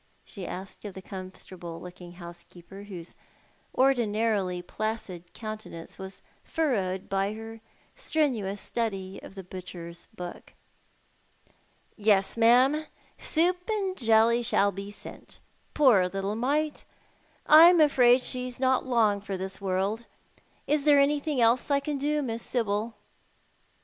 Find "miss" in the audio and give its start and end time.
22.23-22.41